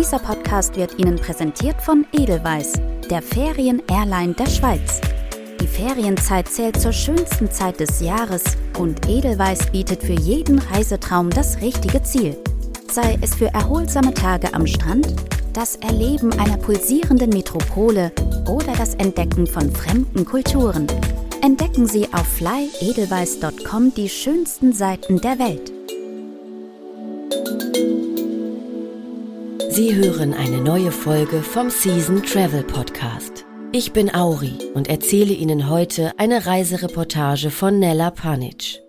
Dieser 0.00 0.18
Podcast 0.18 0.76
wird 0.76 0.98
Ihnen 0.98 1.16
präsentiert 1.16 1.78
von 1.82 2.06
Edelweiss, 2.14 2.72
der 3.10 3.20
Ferien-Airline 3.20 4.32
der 4.32 4.46
Schweiz. 4.46 4.98
Die 5.60 5.66
Ferienzeit 5.66 6.48
zählt 6.48 6.80
zur 6.80 6.94
schönsten 6.94 7.50
Zeit 7.50 7.80
des 7.80 8.00
Jahres 8.00 8.42
und 8.78 9.06
Edelweiss 9.06 9.70
bietet 9.70 10.02
für 10.02 10.14
jeden 10.14 10.58
Reisetraum 10.58 11.28
das 11.28 11.60
richtige 11.60 12.02
Ziel. 12.02 12.34
Sei 12.90 13.18
es 13.20 13.34
für 13.34 13.48
erholsame 13.48 14.14
Tage 14.14 14.54
am 14.54 14.66
Strand, 14.66 15.06
das 15.52 15.76
Erleben 15.76 16.32
einer 16.40 16.56
pulsierenden 16.56 17.28
Metropole 17.28 18.10
oder 18.48 18.72
das 18.78 18.94
Entdecken 18.94 19.46
von 19.46 19.70
fremden 19.70 20.24
Kulturen. 20.24 20.86
Entdecken 21.42 21.86
Sie 21.86 22.08
auf 22.14 22.26
flyedelweiss.com 22.26 23.92
die 23.92 24.08
schönsten 24.08 24.72
Seiten 24.72 25.20
der 25.20 25.38
Welt. 25.38 25.79
Sie 29.72 29.94
hören 29.94 30.34
eine 30.34 30.60
neue 30.60 30.90
Folge 30.90 31.44
vom 31.44 31.70
Season 31.70 32.24
Travel 32.24 32.64
Podcast. 32.64 33.44
Ich 33.70 33.92
bin 33.92 34.12
Auri 34.12 34.58
und 34.74 34.88
erzähle 34.88 35.32
Ihnen 35.32 35.70
heute 35.70 36.10
eine 36.18 36.44
Reisereportage 36.44 37.50
von 37.50 37.78
Nella 37.78 38.10
Panic. 38.10 38.80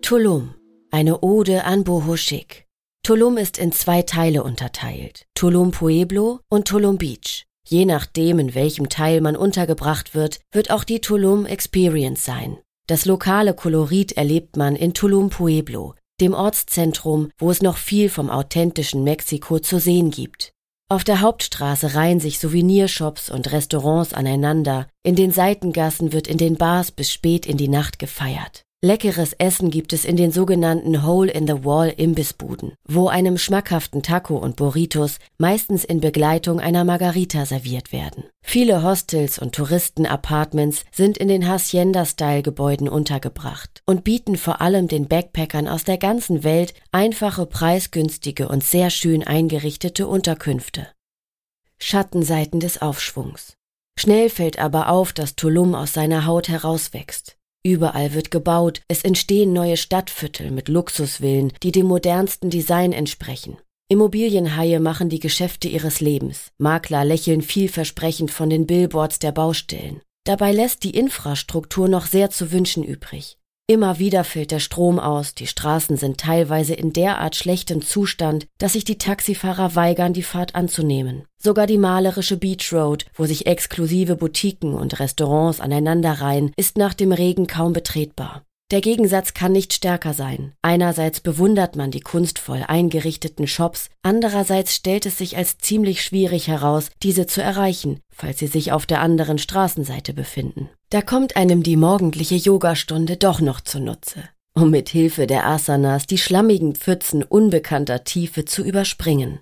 Tulum, 0.00 0.54
eine 0.92 1.22
Ode 1.22 1.64
an 1.64 1.82
Bohoschik. 1.82 2.66
Tulum 3.02 3.36
ist 3.36 3.58
in 3.58 3.72
zwei 3.72 4.02
Teile 4.02 4.44
unterteilt, 4.44 5.26
Tulum 5.34 5.72
Pueblo 5.72 6.38
und 6.48 6.68
Tulum 6.68 6.98
Beach. 6.98 7.44
Je 7.66 7.84
nachdem, 7.84 8.38
in 8.38 8.54
welchem 8.54 8.88
Teil 8.88 9.20
man 9.20 9.34
untergebracht 9.34 10.14
wird, 10.14 10.38
wird 10.52 10.70
auch 10.70 10.84
die 10.84 11.00
Tulum 11.00 11.46
Experience 11.46 12.24
sein. 12.24 12.58
Das 12.86 13.06
lokale 13.06 13.54
Kolorit 13.54 14.12
erlebt 14.12 14.56
man 14.56 14.76
in 14.76 14.94
Tulum 14.94 15.30
Pueblo, 15.30 15.96
dem 16.20 16.34
Ortszentrum, 16.34 17.30
wo 17.38 17.50
es 17.50 17.62
noch 17.62 17.76
viel 17.76 18.08
vom 18.08 18.30
authentischen 18.30 19.04
Mexiko 19.04 19.58
zu 19.58 19.78
sehen 19.78 20.10
gibt. 20.10 20.52
Auf 20.90 21.04
der 21.04 21.20
Hauptstraße 21.20 21.94
reihen 21.94 22.18
sich 22.18 22.38
Souvenirshops 22.38 23.30
und 23.30 23.52
Restaurants 23.52 24.14
aneinander, 24.14 24.88
in 25.02 25.16
den 25.16 25.32
Seitengassen 25.32 26.12
wird 26.12 26.26
in 26.26 26.38
den 26.38 26.56
Bars 26.56 26.90
bis 26.90 27.12
spät 27.12 27.44
in 27.44 27.58
die 27.58 27.68
Nacht 27.68 27.98
gefeiert. 27.98 28.64
Leckeres 28.80 29.32
Essen 29.32 29.70
gibt 29.70 29.92
es 29.92 30.04
in 30.04 30.16
den 30.16 30.30
sogenannten 30.30 31.04
Hole-in-the-Wall-Imbissbuden, 31.04 32.74
wo 32.86 33.08
einem 33.08 33.36
schmackhaften 33.36 34.04
Taco 34.04 34.36
und 34.36 34.54
Burritos 34.54 35.18
meistens 35.36 35.84
in 35.84 36.00
Begleitung 36.00 36.60
einer 36.60 36.84
Margarita 36.84 37.44
serviert 37.44 37.90
werden. 37.90 38.22
Viele 38.40 38.84
Hostels 38.84 39.40
und 39.40 39.52
Touristen-Apartments 39.52 40.84
sind 40.92 41.18
in 41.18 41.26
den 41.26 41.48
Hacienda-Style-Gebäuden 41.48 42.88
untergebracht 42.88 43.82
und 43.84 44.04
bieten 44.04 44.36
vor 44.36 44.60
allem 44.60 44.86
den 44.86 45.08
Backpackern 45.08 45.66
aus 45.66 45.82
der 45.82 45.98
ganzen 45.98 46.44
Welt 46.44 46.72
einfache, 46.92 47.46
preisgünstige 47.46 48.48
und 48.48 48.62
sehr 48.62 48.90
schön 48.90 49.26
eingerichtete 49.26 50.06
Unterkünfte. 50.06 50.86
Schattenseiten 51.80 52.60
des 52.60 52.80
Aufschwungs. 52.80 53.56
Schnell 53.98 54.30
fällt 54.30 54.60
aber 54.60 54.88
auf, 54.88 55.12
dass 55.12 55.34
Tulum 55.34 55.74
aus 55.74 55.94
seiner 55.94 56.26
Haut 56.26 56.48
herauswächst. 56.48 57.37
Überall 57.64 58.14
wird 58.14 58.30
gebaut, 58.30 58.82
es 58.88 59.02
entstehen 59.02 59.52
neue 59.52 59.76
Stadtviertel 59.76 60.50
mit 60.50 60.68
Luxusvillen, 60.68 61.52
die 61.62 61.72
dem 61.72 61.86
modernsten 61.86 62.50
Design 62.50 62.92
entsprechen. 62.92 63.58
Immobilienhaie 63.90 64.80
machen 64.80 65.08
die 65.08 65.18
Geschäfte 65.18 65.66
ihres 65.66 66.00
Lebens. 66.00 66.52
Makler 66.58 67.04
lächeln 67.04 67.42
vielversprechend 67.42 68.30
von 68.30 68.50
den 68.50 68.66
Billboards 68.66 69.18
der 69.18 69.32
Baustellen. 69.32 70.02
Dabei 70.24 70.52
lässt 70.52 70.84
die 70.84 70.94
Infrastruktur 70.94 71.88
noch 71.88 72.04
sehr 72.04 72.28
zu 72.28 72.52
wünschen 72.52 72.84
übrig. 72.84 73.37
Immer 73.70 73.98
wieder 73.98 74.24
fällt 74.24 74.50
der 74.50 74.60
Strom 74.60 74.98
aus, 74.98 75.34
die 75.34 75.46
Straßen 75.46 75.98
sind 75.98 76.18
teilweise 76.18 76.72
in 76.72 76.94
derart 76.94 77.36
schlechtem 77.36 77.82
Zustand, 77.82 78.46
dass 78.56 78.72
sich 78.72 78.84
die 78.84 78.96
Taxifahrer 78.96 79.74
weigern, 79.74 80.14
die 80.14 80.22
Fahrt 80.22 80.54
anzunehmen. 80.54 81.26
Sogar 81.36 81.66
die 81.66 81.76
malerische 81.76 82.38
Beach 82.38 82.72
Road, 82.72 83.04
wo 83.12 83.26
sich 83.26 83.46
exklusive 83.46 84.16
Boutiquen 84.16 84.72
und 84.72 84.98
Restaurants 85.00 85.60
aneinanderreihen, 85.60 86.54
ist 86.56 86.78
nach 86.78 86.94
dem 86.94 87.12
Regen 87.12 87.46
kaum 87.46 87.74
betretbar. 87.74 88.42
Der 88.70 88.82
Gegensatz 88.82 89.32
kann 89.32 89.52
nicht 89.52 89.72
stärker 89.72 90.12
sein. 90.12 90.52
Einerseits 90.60 91.20
bewundert 91.20 91.74
man 91.74 91.90
die 91.90 92.00
kunstvoll 92.00 92.62
eingerichteten 92.66 93.46
Shops, 93.46 93.88
andererseits 94.02 94.74
stellt 94.74 95.06
es 95.06 95.16
sich 95.16 95.38
als 95.38 95.56
ziemlich 95.56 96.02
schwierig 96.02 96.48
heraus, 96.48 96.90
diese 97.02 97.26
zu 97.26 97.42
erreichen, 97.42 98.00
falls 98.14 98.40
sie 98.40 98.46
sich 98.46 98.72
auf 98.72 98.84
der 98.84 99.00
anderen 99.00 99.38
Straßenseite 99.38 100.12
befinden. 100.12 100.68
Da 100.90 101.00
kommt 101.00 101.34
einem 101.36 101.62
die 101.62 101.78
morgendliche 101.78 102.34
Yogastunde 102.34 103.16
doch 103.16 103.40
noch 103.40 103.62
zunutze, 103.62 104.24
um 104.52 104.70
mit 104.70 104.90
Hilfe 104.90 105.26
der 105.26 105.46
Asanas 105.46 106.06
die 106.06 106.18
schlammigen 106.18 106.74
Pfützen 106.74 107.22
unbekannter 107.22 108.04
Tiefe 108.04 108.44
zu 108.44 108.62
überspringen. 108.62 109.40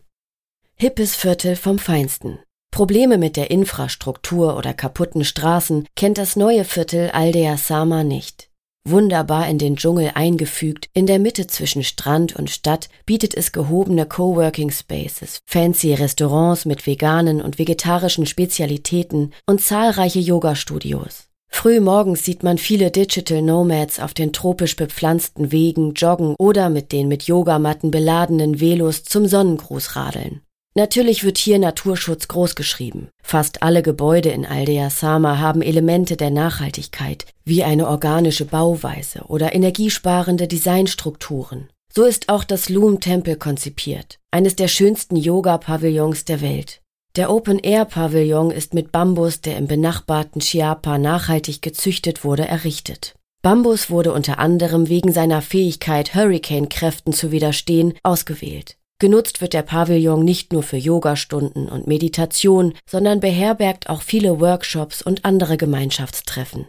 Hippes 0.77 1.17
Viertel 1.17 1.57
vom 1.57 1.81
Feinsten. 1.81 2.39
Probleme 2.71 3.19
mit 3.19 3.37
der 3.37 3.51
Infrastruktur 3.51 4.57
oder 4.57 4.73
kaputten 4.73 5.25
Straßen 5.25 5.89
kennt 5.97 6.19
das 6.19 6.37
neue 6.37 6.65
Viertel 6.65 7.11
Aldea 7.11 7.57
Sama 7.57 8.05
nicht. 8.05 8.46
Wunderbar 8.89 9.49
in 9.49 9.59
den 9.59 9.75
Dschungel 9.75 10.13
eingefügt, 10.15 10.89
in 10.93 11.07
der 11.07 11.19
Mitte 11.19 11.49
zwischen 11.49 11.83
Strand 11.83 12.37
und 12.37 12.51
Stadt 12.51 12.89
bietet 13.05 13.35
es 13.35 13.51
gehobene 13.51 14.07
Coworking 14.07 14.71
Spaces, 14.71 15.41
fancy 15.45 15.93
Restaurants 15.93 16.67
mit 16.67 16.87
veganen 16.87 17.43
und 17.43 17.59
vegetarischen 17.59 18.27
Spezialitäten 18.27 19.33
und 19.45 19.61
zahlreiche 19.61 20.21
Yoga-Studios. 20.21 21.25
Früh 21.49 21.81
morgens 21.81 22.25
sieht 22.25 22.45
man 22.45 22.59
viele 22.59 22.93
Digital 22.93 23.43
Nomads 23.43 23.99
auf 23.99 24.15
den 24.15 24.33
tropisch 24.33 24.77
bepflanzten 24.77 25.51
Wegen 25.51 25.95
joggen 25.95 26.37
oder 26.39 26.71
mit 26.71 26.93
den 26.93 27.09
mit 27.09 27.25
Yogamatten 27.25 27.91
beladenen 27.91 28.61
Velos 28.61 29.03
zum 29.03 29.27
Sonnengruß 29.27 29.97
radeln. 29.97 30.43
Natürlich 30.77 31.25
wird 31.25 31.39
hier 31.39 31.59
Naturschutz 31.59 32.29
großgeschrieben. 32.29 33.09
Fast 33.23 33.63
alle 33.63 33.83
Gebäude 33.83 34.29
in 34.29 34.45
Aldea 34.45 34.91
Sama 34.91 35.39
haben 35.39 35.63
Elemente 35.63 36.19
der 36.19 36.31
Nachhaltigkeit, 36.31 37.25
wie 37.47 37.65
eine 37.65 37.89
organische 37.89 38.45
Bauweise 38.45 39.21
oder 39.21 39.55
energiesparende 39.55 40.47
Designstrukturen. 40.47 41.71
So 41.91 42.05
ist 42.05 42.29
auch 42.29 42.45
das 42.45 42.69
Loom 42.69 43.01
Tempel 43.01 43.37
konzipiert, 43.37 44.19
eines 44.31 44.55
der 44.55 44.69
schönsten 44.69 45.17
Yoga-Pavillons 45.17 46.27
der 46.27 46.43
Welt. 46.43 46.83
Der 47.17 47.31
Open-Air-Pavillon 47.31 48.51
ist 48.51 48.75
mit 48.75 48.93
Bambus, 48.93 49.41
der 49.41 49.57
im 49.57 49.69
benachbarten 49.69 50.43
Chiapa 50.43 50.99
nachhaltig 50.99 51.63
gezüchtet 51.63 52.23
wurde, 52.23 52.47
errichtet. 52.47 53.15
Bambus 53.41 53.89
wurde 53.89 54.13
unter 54.13 54.39
anderem 54.39 54.91
wegen 54.91 55.11
seiner 55.11 55.41
Fähigkeit, 55.41 56.15
Hurricane-Kräften 56.15 57.15
zu 57.15 57.33
widerstehen, 57.33 57.95
ausgewählt. 58.03 58.77
Genutzt 58.99 59.43
wird 59.43 59.53
der 59.53 59.63
Pavillon 59.63 60.25
nicht 60.25 60.55
nur 60.55 60.63
für 60.63 60.79
Yogastunden 60.79 61.69
und 61.69 61.87
Meditation, 61.87 62.73
sondern 62.89 63.21
beherbergt 63.21 63.91
auch 63.91 64.01
viele 64.01 64.41
Workshops 64.41 65.03
und 65.03 65.27
andere 65.27 65.59
Gemeinschaftstreffen. 65.59 66.67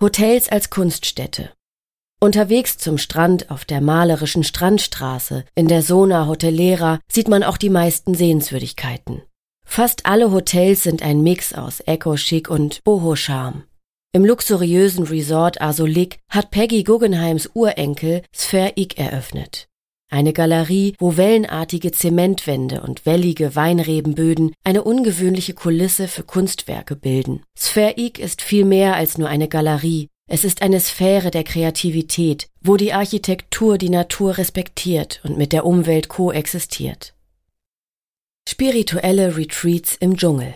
Hotels 0.00 0.48
als 0.48 0.70
Kunststätte. 0.70 1.50
Unterwegs 2.20 2.78
zum 2.78 2.98
Strand 2.98 3.50
auf 3.50 3.64
der 3.64 3.80
malerischen 3.80 4.42
Strandstraße 4.42 5.44
in 5.54 5.68
der 5.68 5.82
Zona 5.82 6.26
Hotelera 6.26 6.98
sieht 7.10 7.28
man 7.28 7.44
auch 7.44 7.56
die 7.56 7.70
meisten 7.70 8.14
Sehenswürdigkeiten. 8.14 9.22
Fast 9.64 10.06
alle 10.06 10.32
Hotels 10.32 10.82
sind 10.82 11.00
ein 11.00 11.22
Mix 11.22 11.54
aus 11.54 11.78
Eco-Chic 11.80 12.50
und 12.50 12.82
Boho-Charme. 12.82 13.62
Im 14.12 14.24
luxuriösen 14.24 15.04
Resort 15.04 15.62
Asolik 15.62 16.18
hat 16.28 16.50
Peggy 16.50 16.82
Guggenheims 16.82 17.48
Urenkel 17.54 18.22
Sphere 18.34 18.72
Ig 18.74 18.98
eröffnet. 18.98 19.69
Eine 20.12 20.32
Galerie, 20.32 20.94
wo 20.98 21.16
wellenartige 21.16 21.92
Zementwände 21.92 22.82
und 22.82 23.06
wellige 23.06 23.54
Weinrebenböden 23.54 24.52
eine 24.64 24.82
ungewöhnliche 24.82 25.54
Kulisse 25.54 26.08
für 26.08 26.24
Kunstwerke 26.24 26.96
bilden. 26.96 27.44
Sphereik 27.56 28.18
ist 28.18 28.42
viel 28.42 28.64
mehr 28.64 28.96
als 28.96 29.18
nur 29.18 29.28
eine 29.28 29.46
Galerie. 29.46 30.08
Es 30.28 30.42
ist 30.42 30.62
eine 30.62 30.80
Sphäre 30.80 31.30
der 31.30 31.44
Kreativität, 31.44 32.48
wo 32.60 32.76
die 32.76 32.92
Architektur 32.92 33.78
die 33.78 33.88
Natur 33.88 34.36
respektiert 34.36 35.20
und 35.22 35.38
mit 35.38 35.52
der 35.52 35.64
Umwelt 35.64 36.08
koexistiert. 36.08 37.14
Spirituelle 38.48 39.36
Retreats 39.36 39.94
im 39.94 40.16
Dschungel. 40.16 40.52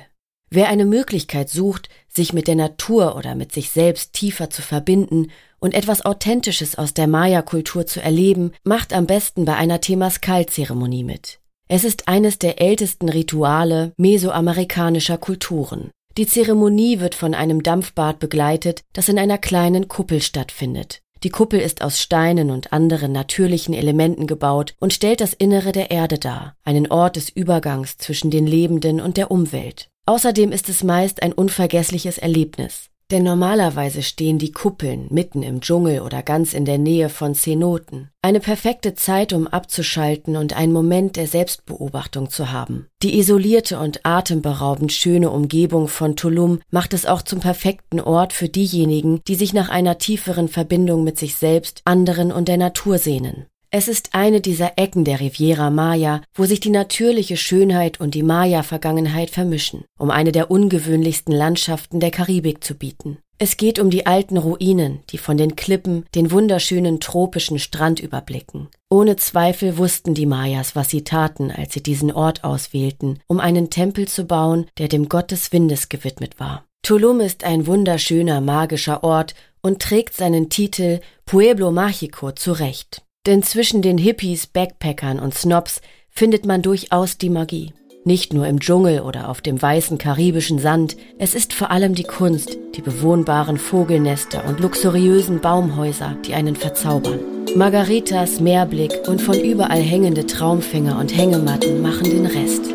Wer 0.51 0.69
eine 0.69 0.85
Möglichkeit 0.85 1.49
sucht, 1.49 1.89
sich 2.09 2.33
mit 2.33 2.49
der 2.49 2.55
Natur 2.57 3.17
oder 3.17 3.35
mit 3.35 3.53
sich 3.53 3.71
selbst 3.71 4.15
tiefer 4.15 4.51
zu 4.51 4.63
verbinden 4.63 5.31
und 5.65 5.73
etwas 5.73 6.05
Authentisches 6.05 6.77
aus 6.77 6.93
der 6.93 7.07
Maya-Kultur 7.07 7.87
zu 7.87 8.03
erleben, 8.03 8.53
macht 8.65 8.93
am 8.93 9.07
besten 9.07 9.47
bei 9.47 9.57
einer 9.57 9.81
Temascal-Zeremonie 9.81 11.05
mit. 11.05 11.41
Es 11.69 11.85
ist 11.85 12.07
eines 12.07 12.39
der 12.39 12.61
ältesten 12.61 13.09
Rituale 13.09 13.95
mesoamerikanischer 13.97 15.17
Kulturen. 15.17 15.91
Die 16.19 16.27
Zeremonie 16.27 17.01
wird 17.01 17.15
von 17.15 17.33
einem 17.33 17.63
Dampfbad 17.63 18.19
begleitet, 18.19 18.83
das 18.93 19.09
in 19.09 19.19
einer 19.19 19.39
kleinen 19.39 19.89
Kuppel 19.89 20.21
stattfindet. 20.21 21.01
Die 21.23 21.31
Kuppel 21.31 21.61
ist 21.61 21.81
aus 21.81 21.99
Steinen 21.99 22.51
und 22.51 22.75
anderen 22.75 23.13
natürlichen 23.13 23.73
Elementen 23.73 24.27
gebaut 24.27 24.75
und 24.81 24.93
stellt 24.93 25.23
das 25.23 25.33
Innere 25.33 25.73
der 25.73 25.91
Erde 25.91 26.19
dar, 26.19 26.57
einen 26.65 26.91
Ort 26.91 27.17
des 27.17 27.31
Übergangs 27.31 27.97
zwischen 27.97 28.31
den 28.31 28.47
Lebenden 28.47 29.01
und 29.01 29.17
der 29.17 29.31
Umwelt. 29.31 29.89
Außerdem 30.05 30.53
ist 30.53 30.69
es 30.69 30.85
meist 30.85 31.23
ein 31.23 31.33
unvergessliches 31.33 32.19
Erlebnis. 32.19 32.91
Denn 33.15 33.23
normalerweise 33.23 34.03
stehen 34.03 34.41
die 34.41 34.51
Kuppeln 34.51 35.07
mitten 35.09 35.45
im 35.45 35.61
Dschungel 35.61 36.01
oder 36.01 36.25
ganz 36.25 36.53
in 36.53 36.65
der 36.65 36.79
Nähe 36.79 37.09
von 37.09 37.37
Zenoten. 37.37 38.11
Eine 38.23 38.41
perfekte 38.41 38.95
Zeit, 38.95 39.33
um 39.33 39.47
abzuschalten 39.47 40.37
und 40.37 40.57
einen 40.57 40.73
Moment 40.73 41.15
der 41.15 41.29
Selbstbeobachtung 41.29 42.29
zu 42.29 42.51
haben. 42.51 42.89
Die 43.05 43.17
isolierte 43.17 43.79
und 43.79 44.01
atemberaubend 44.03 44.93
schöne 44.93 45.31
Umgebung 45.31 45.87
von 45.87 46.17
Tulum 46.17 46.59
macht 46.73 46.93
es 46.93 47.07
auch 47.07 47.23
zum 47.23 47.39
perfekten 47.39 48.01
Ort 48.01 48.33
für 48.33 48.49
diejenigen, 48.49 49.21
die 49.29 49.37
sich 49.37 49.55
nach 49.55 49.69
einer 49.69 49.99
tieferen 49.99 50.49
Verbindung 50.49 51.05
mit 51.05 51.17
sich 51.17 51.37
selbst, 51.37 51.83
anderen 51.85 52.33
und 52.33 52.49
der 52.49 52.57
Natur 52.57 52.99
sehnen. 52.99 53.47
Es 53.77 53.89
ist 53.89 54.11
eine 54.13 54.41
dieser 54.41 54.79
Ecken 54.79 55.05
der 55.05 55.19
Riviera 55.19 55.69
Maya, 55.69 56.23
wo 56.33 56.45
sich 56.45 56.61
die 56.61 56.71
natürliche 56.71 57.37
Schönheit 57.37 57.99
und 57.99 58.15
die 58.15 58.23
Maya-Vergangenheit 58.23 59.31
vermischen, 59.31 59.83
um 59.99 60.13
eine 60.13 60.31
der 60.31 60.49
ungewöhnlichsten 60.49 61.35
Landschaften 61.35 61.99
der 61.99 62.13
Karibik 62.13 62.63
zu 62.63 62.77
bieten. 62.77 63.19
Es 63.37 63.57
geht 63.57 63.81
um 63.81 63.91
die 63.91 64.07
alten 64.07 64.37
Ruinen, 64.37 65.01
die 65.11 65.19
von 65.19 65.37
den 65.37 65.57
Klippen 65.57 66.05
den 66.15 66.31
wunderschönen 66.31 67.01
tropischen 67.01 67.59
Strand 67.59 67.99
überblicken. 67.99 68.69
Ohne 68.91 69.17
Zweifel 69.17 69.77
wussten 69.77 70.15
die 70.15 70.27
Mayas, 70.27 70.77
was 70.77 70.91
sie 70.91 71.03
taten, 71.03 71.51
als 71.51 71.73
sie 71.75 71.83
diesen 71.83 72.13
Ort 72.13 72.45
auswählten, 72.45 73.19
um 73.27 73.41
einen 73.41 73.71
Tempel 73.71 74.07
zu 74.07 74.25
bauen, 74.25 74.67
der 74.79 74.87
dem 74.87 75.09
Gott 75.09 75.33
des 75.33 75.51
Windes 75.51 75.89
gewidmet 75.89 76.39
war. 76.39 76.65
Tulum 76.85 77.19
ist 77.19 77.43
ein 77.43 77.67
wunderschöner 77.67 78.41
magischer 78.41 79.03
Ort 79.03 79.35
und 79.63 79.83
trägt 79.83 80.15
seinen 80.15 80.49
Titel 80.49 81.01
Pueblo 81.27 81.71
Mágico 81.71 82.37
zurecht. 82.37 83.04
Denn 83.27 83.43
zwischen 83.43 83.81
den 83.81 83.97
Hippies, 83.97 84.47
Backpackern 84.47 85.19
und 85.19 85.35
Snobs 85.35 85.81
findet 86.11 86.45
man 86.45 86.63
durchaus 86.63 87.17
die 87.17 87.31
Magie. 87.31 87.73
Nicht 88.07 88.35
nur 88.35 88.47
im 88.47 88.61
Dschungel 88.61 89.01
oder 89.01 89.31
auf 89.31 89.41
dem 89.41 89.61
weißen 89.61 89.97
karibischen 89.97 90.59
Sand, 90.59 90.99
es 91.19 91.35
ist 91.35 91.55
vor 91.55 91.71
allem 91.71 91.95
die 91.95 92.03
Kunst, 92.03 92.59
die 92.75 92.83
bewohnbaren 92.83 93.57
Vogelnester 93.57 94.45
und 94.47 94.61
luxuriösen 94.61 95.41
Baumhäuser, 95.41 96.15
die 96.27 96.35
einen 96.35 96.55
verzaubern. 96.55 97.21
Margaritas, 97.57 98.41
Meerblick 98.41 99.09
und 99.09 99.23
von 99.23 99.41
überall 99.41 99.81
hängende 99.81 100.27
Traumfänger 100.27 100.99
und 100.99 101.17
Hängematten 101.17 101.81
machen 101.81 102.11
den 102.11 102.27
Rest. 102.27 102.74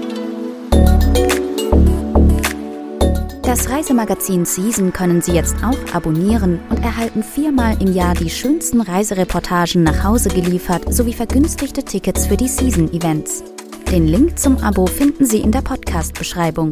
Das 3.49 3.67
Reisemagazin 3.67 4.45
Season 4.45 4.93
können 4.93 5.23
Sie 5.23 5.31
jetzt 5.31 5.55
auch 5.63 5.95
abonnieren 5.95 6.59
und 6.69 6.83
erhalten 6.83 7.23
viermal 7.23 7.81
im 7.81 7.91
Jahr 7.91 8.13
die 8.13 8.29
schönsten 8.29 8.79
Reisereportagen 8.79 9.81
nach 9.81 10.03
Hause 10.03 10.29
geliefert 10.29 10.93
sowie 10.93 11.13
vergünstigte 11.13 11.81
Tickets 11.81 12.27
für 12.27 12.37
die 12.37 12.47
Season-Events. 12.47 13.43
Den 13.91 14.05
Link 14.05 14.37
zum 14.37 14.59
Abo 14.59 14.85
finden 14.85 15.25
Sie 15.25 15.39
in 15.39 15.51
der 15.51 15.63
Podcast-Beschreibung. 15.63 16.69